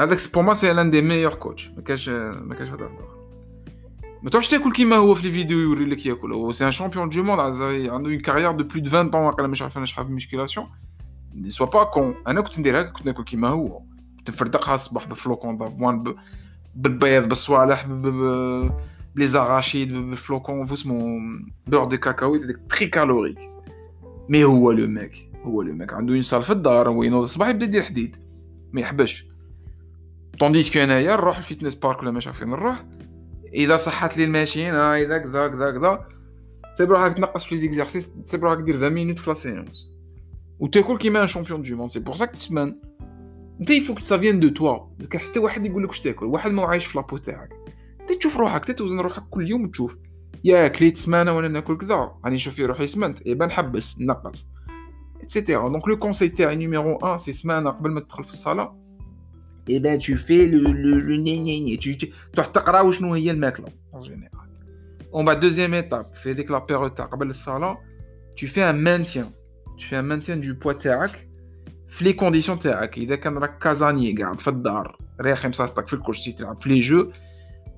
هذاك 0.00 0.18
بور 0.34 0.42
ما 0.42 0.54
سي 0.54 0.72
لان 0.72 0.90
دي 0.90 1.02
ميور 1.02 1.34
كوتش 1.34 1.68
ما 1.68 1.82
كاش 1.82 2.08
ما 2.08 2.54
كاش 2.54 2.68
هضر 2.68 2.90
ما 4.22 4.30
تروحش 4.30 4.48
تاكل 4.48 4.72
كيما 4.72 4.96
هو 4.96 5.14
في 5.14 5.22
لي 5.22 5.32
فيديو 5.32 5.58
يوري 5.58 5.84
لك 5.84 6.06
ياكل 6.06 6.32
هو 6.32 6.52
سي 6.52 6.66
ان 6.66 6.72
شامبيون 6.72 7.08
دو 7.08 7.22
موند 7.22 7.40
عنده 7.40 7.90
اون 7.90 8.20
كارير 8.20 8.52
دو 8.52 8.64
بلو 8.64 8.80
دو 8.80 8.88
20 8.88 9.10
طون 9.10 9.20
واقيلا 9.20 9.48
مش 9.48 9.62
عارف 9.62 9.76
انا 9.76 9.86
شحال 9.86 10.04
في 10.04 10.10
الميسكيلاسيون 10.10 10.66
سوا 11.48 11.66
با 11.66 11.84
كون 11.84 12.14
انا 12.26 12.40
كنت 12.40 12.58
ندير 12.58 12.80
هكا 12.80 12.90
كنت 12.90 13.06
ناكل 13.06 13.24
كيما 13.24 13.48
هو 13.48 13.82
كنت 14.18 14.30
نفردقها 14.30 14.74
الصباح 14.74 15.06
بفلوكون 15.06 15.56
دافوان 15.56 16.14
بالبيض 16.74 17.28
بالصوالح 17.28 17.86
بلي 17.86 19.26
زاراشيد 19.26 19.92
بالفلوكون 19.92 20.72
اسمه 20.72 21.20
بور 21.66 21.84
دو 21.84 21.96
كاكاويت 21.96 22.42
هذاك 22.42 22.60
تري 22.70 22.86
كالوريك 22.86 23.38
مي 24.28 24.44
هو 24.44 24.72
لو 24.72 24.86
ميك 24.86 25.30
هو 25.44 25.62
لو 25.62 25.74
ميك 25.74 25.92
عنده 25.92 26.14
اون 26.14 26.22
سال 26.22 26.42
في 26.42 26.50
الدار 26.50 26.88
هو 26.88 27.02
ينوض 27.02 27.22
الصباح 27.22 27.48
يبدا 27.48 27.64
يدير 27.64 27.82
حديد 27.82 28.16
ما 28.72 28.80
يحبش 28.80 29.26
طونديس 30.39 30.73
كو 30.73 30.79
انايا 30.79 31.15
نروح 31.15 31.37
الفيتنس 31.37 31.75
بارك 31.75 32.01
ولا 32.01 32.11
عارف 32.13 32.39
فين 32.39 32.49
نروح. 32.49 32.85
إذا 33.53 33.77
صحت 33.77 34.17
لي 34.17 34.23
الماشينة 34.23 34.95
إذا 34.95 35.17
كذا 35.17 35.47
كذا 35.47 35.71
كذا. 35.71 36.07
تسيب 36.75 36.91
روحك 36.91 37.17
تنقص 37.17 37.43
في 37.43 37.55
ليزيكزارسيس 37.55 38.13
تسيب 38.25 38.43
روحك 38.43 38.57
دير 38.57 38.75
20 38.75 38.93
مينوت 38.93 39.19
في 39.19 39.29
لا 39.29 39.33
سيونس 39.33 39.89
وتاكل 40.59 40.97
كيما 40.97 41.21
ان 41.21 41.27
شامبيون 41.27 41.61
دو 41.61 41.75
موند 41.75 41.91
سي 41.91 41.99
بور 41.99 42.15
سا 42.15 42.25
تتمن 42.25 42.75
انت 43.61 43.69
يفوك 43.69 43.99
سا 43.99 44.17
فيان 44.17 44.39
دو 44.39 44.49
توا 44.49 44.77
حتى 45.13 45.39
واحد 45.39 45.65
يقول 45.65 45.83
لك 45.83 45.89
واش 45.89 45.99
تاكل 45.99 46.25
واحد 46.25 46.51
ما 46.51 46.65
عايش 46.65 46.85
في 46.85 46.97
لابو 46.97 47.17
تاعك. 47.17 47.49
انت 48.01 48.11
تشوف 48.11 48.37
روحك. 48.37 48.65
تتوزن 48.65 48.99
روحك 48.99 49.23
كل 49.29 49.47
يوم 49.49 49.67
تشوف 49.67 49.97
يا 50.43 50.67
كليت 50.67 50.97
سمانه 50.97 51.31
وأنا 51.31 51.47
ناكل 51.47 51.77
كذا. 51.77 52.11
راني 52.25 52.35
نشوف 52.35 52.53
في 52.53 52.65
روحي 52.65 52.87
سمنت. 52.87 53.21
اي 53.21 53.33
بان 53.33 53.47
نحبس 53.47 53.95
نقص. 53.99 54.47
اتسيتيرا 55.21 55.69
دونك 55.69 55.87
لو 55.87 55.97
كونساي 55.97 56.29
تاعي 56.29 56.55
نيميرو 56.55 56.99
1 57.01 57.19
سي 57.19 57.33
سمانه 57.33 57.69
قبل 57.69 57.91
ما 57.91 57.99
تدخل 57.99 58.23
في 58.23 58.29
الصالة. 58.29 58.86
اي 59.70 59.78
بان 59.78 59.98
تو 59.98 60.16
في 60.16 60.46
لو 60.46 60.70
لو 60.70 61.16
ني 61.16 61.38
ني 61.38 61.60
ني 61.60 61.76
تروح 62.32 62.46
تقرا 62.46 62.80
وشنو 62.80 63.14
هي 63.14 63.30
الماكله 63.30 63.66
اون 63.94 64.02
جينيرال 64.02 64.30
اون 65.14 65.24
بعد 65.24 65.40
دوزيام 65.40 65.74
ايتاب 65.74 66.14
في 66.14 66.30
هذيك 66.30 66.50
لا 66.50 66.58
بيريود 66.58 66.94
تاع 66.94 67.04
قبل 67.04 67.30
الصاله 67.30 67.78
تو 68.36 68.46
في 68.46 68.70
ان 68.70 68.74
مانتيان 68.74 69.26
تو 69.66 69.84
في 69.88 69.98
ان 69.98 70.04
مانتيان 70.04 70.40
دو 70.40 70.54
بوا 70.54 70.72
تاعك 70.72 71.28
في 71.88 72.04
لي 72.04 72.12
كونديسيون 72.12 72.58
تاعك 72.58 72.98
اذا 72.98 73.16
كان 73.16 73.38
راك 73.38 73.58
كازاني 73.58 74.22
قاعد 74.22 74.40
في 74.40 74.48
الدار 74.48 74.98
راخي 75.20 75.48
مصاصطك 75.48 75.88
في 75.88 75.94
الكرسي 75.94 76.32
تلعب 76.32 76.62
في 76.62 76.68
لي 76.68 76.80
جو 76.80 77.12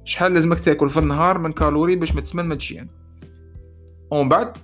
شحال 0.04 0.34
لازمك 0.34 0.60
تاكل 0.60 0.90
في 0.90 0.98
النهار 0.98 1.38
من 1.38 1.52
كالوري 1.52 1.96
باش 1.96 2.14
ما 2.14 2.20
تسمن 2.20 2.44
ما 2.44 2.54
تشيان 2.54 2.88
اون 4.12 4.28
بعد 4.28 4.56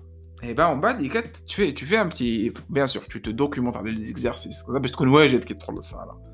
اي 0.43 0.55
با 0.55 0.65
اون 0.65 0.81
بعد 0.81 1.01
يكات 1.01 1.37
تفي 1.37 1.73
تفي 1.73 2.01
ان 2.01 2.09
بتي 2.09 2.53
بيان 2.69 2.87
سور 2.87 3.03
تو 3.03 3.19
تو 3.19 3.31
دوكيومونت 3.31 3.77
على 3.77 3.91
لي 3.91 4.05
زيكزارسيس 4.05 4.71
باش 4.71 4.91
تكون 4.91 5.09
واجد 5.09 5.45
كي 5.45 5.55
تدخل 5.55 5.75
للصاله 5.75 6.13
اون 6.13 6.34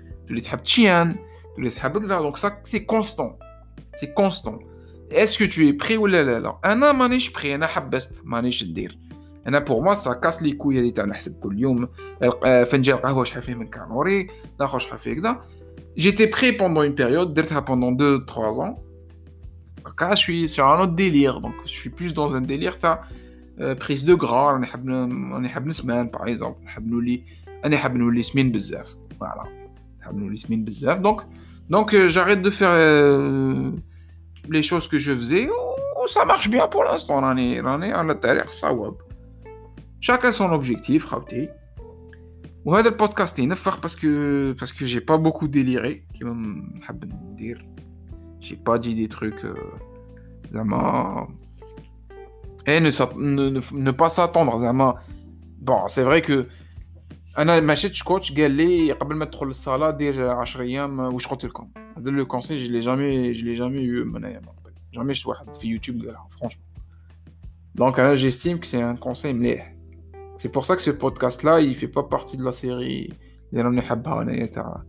تولي 0.30 0.40
تحب 0.40 0.62
تشيان 0.62 1.16
تولي 1.56 1.70
تحب 1.70 1.98
كذا 1.98 2.18
دونك 2.18 2.36
سا 2.36 2.60
سي 2.64 2.78
كونستون 2.78 3.38
سي 3.94 4.06
كونستون 4.06 4.66
اسكو 5.12 5.46
تو 5.46 5.60
اي 5.60 5.72
بري 5.72 5.96
ولا 5.96 6.22
لا 6.22 6.40
لا 6.40 6.58
انا 6.64 6.92
مانيش 6.92 7.30
بري 7.30 7.54
انا 7.54 7.66
حبست 7.66 8.22
مانيش 8.24 8.64
ندير 8.64 8.98
انا 9.46 9.58
بور 9.58 9.84
ما 9.84 9.94
سا 9.94 10.12
كاس 10.12 10.42
لي 10.42 10.52
كوي 10.52 10.80
هذه 10.80 10.90
تاع 10.90 11.04
نحسب 11.04 11.40
كل 11.40 11.58
يوم 11.58 11.88
فنجان 12.42 12.96
القهوه 12.96 13.24
شحال 13.24 13.42
فيه 13.42 13.54
من 13.54 13.66
كالوري 13.66 14.26
الاخر 14.56 14.78
شحال 14.78 14.98
فيه 14.98 15.14
كذا 15.14 15.44
جيتي 15.96 16.26
بري 16.26 16.50
بوندون 16.50 16.84
اون 16.84 16.94
بيريود 16.94 17.34
درتها 17.34 17.60
بوندون 17.60 17.94
2 17.94 18.26
3 18.26 18.66
ans 18.66 18.86
Là, 20.00 20.14
je 20.14 20.20
suis 20.20 20.48
sur 20.48 20.66
un 20.66 20.80
autre 20.82 20.94
délire, 20.94 21.40
donc 21.40 21.54
je 21.64 21.70
suis 21.70 21.90
plus 21.90 22.12
dans 22.12 22.34
un 22.36 22.40
délire 22.40 22.78
تاع 22.78 23.04
prise 23.80 24.04
de 24.04 24.14
gras, 24.14 24.52
راني 24.52 24.66
حاب 24.66 24.88
راني 24.88 25.48
حاب 25.48 25.66
نسمان 25.66 26.06
باغ 26.06 26.22
اكزومبل 26.22 26.68
حاب 26.68 26.86
نولي 26.86 27.22
Donc, 31.01 31.21
donc 31.69 31.93
euh, 31.93 32.07
j'arrête 32.07 32.41
de 32.41 32.51
faire 32.51 32.71
euh, 32.71 33.71
les 34.49 34.61
choses 34.61 34.87
que 34.87 34.99
je 34.99 35.13
faisais. 35.13 35.49
Oh, 35.49 35.75
oh, 35.97 36.07
ça 36.07 36.25
marche 36.25 36.49
bien 36.49 36.67
pour 36.67 36.83
l'instant. 36.83 37.21
On 37.23 37.37
est, 37.37 37.59
à 37.59 38.03
l'intérieur, 38.03 38.51
ça 38.51 38.73
web. 38.73 38.95
Chacun 39.99 40.31
son 40.31 40.51
objectif, 40.51 41.05
rapté. 41.05 41.49
Ou 42.65 42.75
le 42.75 42.91
podcast 42.91 43.39
est 43.39 43.47
parce 43.81 43.95
que 43.95 44.53
parce 44.59 44.71
que 44.71 44.85
j'ai 44.85 45.01
pas 45.01 45.17
beaucoup 45.17 45.47
déliré. 45.47 46.05
J'ai 48.39 48.55
pas 48.55 48.77
dit 48.77 48.95
des 48.95 49.07
trucs. 49.07 49.43
Euh, 49.43 49.55
Zama. 50.53 51.27
Et 52.67 52.79
ne, 52.79 52.89
ne 53.73 53.91
pas 53.91 54.09
s'attendre, 54.09 54.59
Zama. 54.59 54.95
Bon, 55.59 55.87
c'est 55.87 56.03
vrai 56.03 56.21
que 56.21 56.47
انا 57.38 57.60
ما 57.60 57.74
شفتش 57.74 58.02
كوتش 58.02 58.32
قال 58.32 58.50
لي 58.50 58.92
قبل 58.92 59.16
ما 59.16 59.24
تدخل 59.24 59.46
للصاله 59.46 59.90
دير 59.90 60.30
10 60.30 60.62
ايام 60.62 60.98
واش 60.98 61.26
قلت 61.26 61.44
لكم 61.44 61.68
هذا 61.96 62.10
لو 62.10 62.26
كونسي 62.26 62.58
جو 62.58 62.72
لي 62.72 62.80
جامي 62.80 63.32
جو 63.32 63.46
لي 63.46 63.54
جامي 63.54 63.76
يو 63.76 64.04
من 64.04 64.24
ايام 64.24 64.42
قبل 64.42 64.72
جامي 64.94 65.14
شفت 65.14 65.26
واحد 65.26 65.54
في 65.54 65.68
يوتيوب 65.68 65.98
قالها 65.98 66.28
فرونشمون 66.38 66.66
دونك 67.74 68.00
انا 68.00 68.14
جيستيم 68.14 68.56
كو 68.56 68.64
سي 68.64 68.84
ان 68.84 68.96
كونسي 68.96 69.32
مليح 69.32 69.74
سي 70.38 70.48
بور 70.48 70.62
سا 70.62 70.74
كو 70.74 70.80
سو 70.80 70.92
بودكاست 70.92 71.44
لا 71.44 71.58
يفي 71.58 71.86
با 71.86 72.02
بارتي 72.02 72.36
دو 72.36 72.44
لا 72.44 72.50
سيري 72.50 73.12
اللي 73.52 73.62
راني 73.62 73.82
حابها 73.82 74.22
انايا 74.22 74.46
تاع 74.46 74.82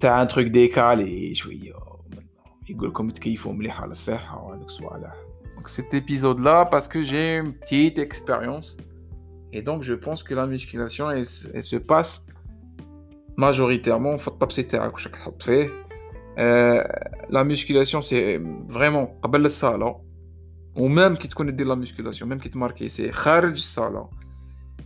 تاع 0.00 0.22
ان 0.22 0.28
تروك 0.28 0.46
ديكالي 0.46 1.34
شويه 1.34 1.72
يقول 2.68 2.88
لكم 2.88 3.10
تكيفوا 3.10 3.52
مليح 3.52 3.80
على 3.80 3.90
الصحه 3.92 4.42
وهذوك 4.42 4.66
الصوالح 4.66 5.14
دونك 5.54 5.68
سيت 5.68 5.94
ايبيزود 5.94 6.40
لا 6.40 6.62
باسكو 6.62 7.00
جي 7.00 7.40
بتيت 7.40 7.98
اكسبيريونس 7.98 8.76
Et 9.51 9.61
donc, 9.61 9.83
je 9.83 9.93
pense 9.93 10.23
que 10.23 10.33
la 10.33 10.45
musculation, 10.45 11.09
elle, 11.09 11.25
se 11.25 11.75
passe 11.75 12.25
majoritairement 13.37 14.17
euh, 16.37 16.83
la 17.29 17.43
musculation, 17.43 18.01
c'est 18.01 18.39
vraiment 18.67 19.17
ou 20.75 20.87
même 20.87 21.17
qui 21.17 21.27
te 21.27 21.35
connaît 21.35 21.51
de 21.51 21.63
la 21.63 21.75
musculation, 21.75 22.25
même 22.25 22.39
qui 22.39 22.49
te 22.49 22.57
marque, 22.57 22.83
c'est. 22.87 23.11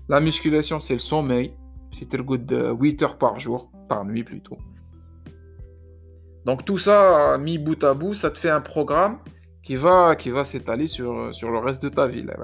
La 0.09 0.19
musculation, 0.19 0.79
c'est 0.79 0.93
le 0.93 0.99
sommeil. 0.99 1.53
C'est 1.91 2.11
de 2.11 2.71
8 2.71 3.03
heures 3.03 3.17
par 3.19 3.39
jour, 3.39 3.71
par 3.87 4.03
nuit 4.03 4.23
plutôt. 4.23 4.57
Donc 6.45 6.65
tout 6.65 6.79
ça, 6.79 7.37
mis 7.37 7.59
bout 7.59 7.81
à 7.83 7.93
bout, 7.93 8.15
ça 8.15 8.31
te 8.31 8.39
fait 8.39 8.49
un 8.49 8.61
programme 8.61 9.19
qui 9.61 9.75
va, 9.75 10.15
qui 10.15 10.31
va 10.31 10.43
s'étaler 10.43 10.87
sur, 10.87 11.33
sur 11.33 11.51
le 11.51 11.59
reste 11.59 11.83
de 11.83 11.89
ta 11.89 12.07
vie. 12.07 12.23
Là, 12.23 12.35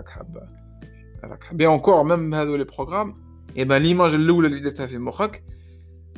mais 1.54 1.66
encore, 1.66 2.06
même 2.06 2.34
les 2.58 2.66
programmes, 2.66 3.14
et 3.56 3.62
eh 3.62 3.66
ben 3.66 3.80
l'image 3.80 4.14
où 4.14 4.42
l'idée 4.42 4.72
de 4.72 4.76
fait 4.76 5.00
mochak, 5.00 5.44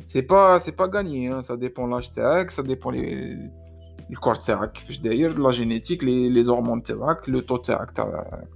c'est 0.06 0.22
pas 0.22 0.58
c'est 0.58 0.76
pas 0.76 0.88
gagné. 0.88 1.28
Hein. 1.28 1.42
Ça 1.42 1.56
dépend 1.56 1.86
l'âge 1.86 2.10
ça 2.12 2.62
dépend 2.62 2.90
les 2.90 3.36
le 4.10 4.18
corps 4.18 4.38
d'ailleurs, 5.02 5.38
la 5.38 5.50
génétique, 5.52 6.02
les, 6.02 6.28
les 6.28 6.48
hormones 6.48 6.82
le 7.26 7.40
taux 7.42 7.62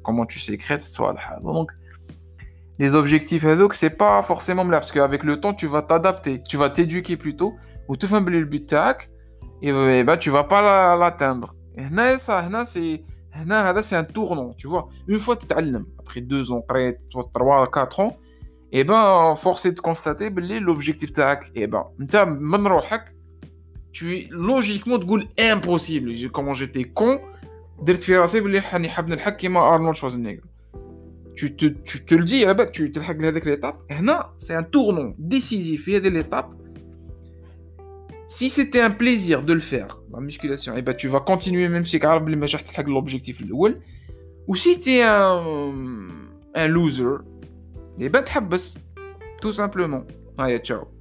comment 0.02 0.26
tu 0.26 0.38
sécrètes, 0.38 0.82
soit 0.82 1.14
Donc, 1.42 1.70
les 2.78 2.94
objectifs, 2.94 3.44
c'est 3.72 3.96
pas 3.96 4.22
forcément 4.22 4.64
là, 4.64 4.78
parce 4.78 4.92
qu'avec 4.92 5.24
le 5.24 5.40
temps, 5.40 5.54
tu 5.54 5.66
vas 5.66 5.80
t'adapter, 5.80 6.42
tu 6.42 6.58
vas 6.58 6.68
t'éduquer 6.68 7.16
plutôt, 7.16 7.54
ou 7.88 7.96
tu 7.96 8.06
fais 8.06 8.20
le 8.20 8.44
but 8.44 8.70
et, 9.62 9.70
et 9.70 10.04
ben 10.04 10.16
tu 10.18 10.28
vas 10.28 10.44
pas 10.44 10.94
l'atteindre. 10.96 11.54
Et 11.78 11.88
ça, 12.18 12.46
c'est 12.66 13.02
c'est 13.82 13.96
un 13.96 14.04
tournant, 14.04 14.52
tu 14.56 14.66
vois. 14.66 14.88
Une 15.06 15.18
fois 15.18 15.36
que 15.36 15.46
tu 15.46 15.54
après 15.98 16.20
deux 16.20 16.52
ans, 16.52 16.60
après 16.60 16.98
trois, 17.32 17.70
quatre 17.70 18.00
ans, 18.00 18.16
et 18.72 18.80
eh 18.80 18.84
ben, 18.84 19.34
force 19.36 19.64
est 19.64 19.72
de 19.72 19.80
constater 19.80 20.28
que 20.28 20.58
l'objectif 20.58 21.12
et 21.54 21.62
eh 21.62 21.66
ben, 21.66 21.86
tu 23.92 24.18
es 24.18 24.28
logiquement 24.30 24.98
de 24.98 25.04
impossible. 25.38 26.12
Comment 26.30 26.52
j'étais 26.52 26.84
con 26.84 27.20
d'être 27.82 28.04
fait 28.04 28.16
assez 28.16 28.40
Arnold 29.60 29.96
Schwarzenegger. 29.96 30.42
Tu 31.34 31.54
te, 31.54 31.66
tu 31.66 32.04
te 32.04 32.14
le 32.14 32.24
dis, 32.24 32.44
tu 32.72 32.90
te 32.90 32.98
avec 33.28 33.44
l'étape. 33.44 33.78
C'est 34.38 34.54
un 34.54 34.62
tournant 34.62 35.14
décisif. 35.18 35.84
Il 35.86 35.92
y 35.94 35.96
a 35.96 36.00
des 36.00 36.18
étapes 36.18 36.50
si 38.28 38.48
c'était 38.48 38.80
un 38.80 38.90
plaisir 38.90 39.42
de 39.42 39.52
le 39.52 39.60
faire, 39.60 40.00
la 40.12 40.20
musculation, 40.20 40.74
et 40.74 40.80
eh 40.80 40.82
ben 40.82 40.94
tu 40.94 41.08
vas 41.08 41.20
continuer 41.20 41.68
même 41.68 41.84
si 41.84 41.98
tu 41.98 42.06
as 42.06 42.82
l'objectif 42.82 43.40
Ou 44.46 44.54
si 44.54 44.80
tu 44.80 44.90
es 44.90 45.02
un, 45.02 45.42
un 46.54 46.68
loser, 46.68 47.18
et 47.98 48.04
eh 48.04 48.08
ben 48.08 48.22
tu 48.22 48.36
tout 49.40 49.52
simplement. 49.52 50.04
Ciao. 50.62 50.95